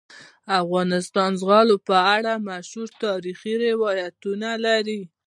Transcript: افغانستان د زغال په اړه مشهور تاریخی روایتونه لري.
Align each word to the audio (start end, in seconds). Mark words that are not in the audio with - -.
افغانستان 0.61 1.29
د 1.35 1.37
زغال 1.41 1.69
په 1.89 1.97
اړه 2.15 2.33
مشهور 2.49 2.89
تاریخی 3.03 3.53
روایتونه 3.65 4.49
لري. 4.65 5.01